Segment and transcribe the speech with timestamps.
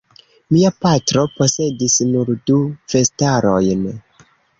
[0.53, 2.57] Mia patro posedis nur du
[2.95, 3.85] vestarojn.